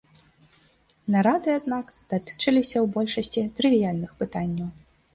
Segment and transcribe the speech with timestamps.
[1.15, 4.69] Нарады, аднак, датычыліся ў большасці трывіяльных пытанняў.